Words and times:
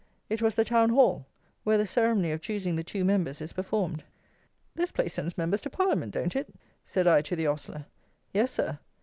It 0.31 0.41
was 0.41 0.55
the 0.55 0.65
Town 0.65 0.89
Hall, 0.89 1.27
where 1.63 1.77
the 1.77 1.85
ceremony 1.85 2.31
of 2.31 2.41
choosing 2.41 2.75
the 2.75 2.83
two 2.83 3.05
Members 3.05 3.39
is 3.39 3.53
performed. 3.53 4.03
"This 4.73 4.91
place 4.91 5.13
sends 5.13 5.37
Members 5.37 5.61
to 5.61 5.69
Parliament, 5.69 6.11
don't 6.11 6.35
it?" 6.35 6.55
said 6.83 7.05
I 7.05 7.21
to 7.21 7.35
the 7.35 7.45
ostler. 7.45 7.85
"Yes, 8.33 8.49
Sir." 8.49 8.79